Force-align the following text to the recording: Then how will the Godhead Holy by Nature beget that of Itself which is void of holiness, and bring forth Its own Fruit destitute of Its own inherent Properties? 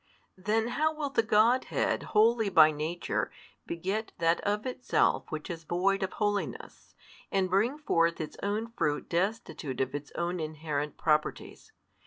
Then 0.39 0.69
how 0.69 0.95
will 0.95 1.11
the 1.11 1.21
Godhead 1.21 2.01
Holy 2.17 2.49
by 2.49 2.71
Nature 2.71 3.31
beget 3.67 4.13
that 4.17 4.41
of 4.41 4.65
Itself 4.65 5.25
which 5.29 5.47
is 5.47 5.63
void 5.63 6.01
of 6.01 6.13
holiness, 6.13 6.95
and 7.31 7.51
bring 7.51 7.77
forth 7.77 8.19
Its 8.19 8.35
own 8.41 8.71
Fruit 8.75 9.07
destitute 9.07 9.79
of 9.79 9.93
Its 9.93 10.11
own 10.15 10.39
inherent 10.39 10.97
Properties? 10.97 11.71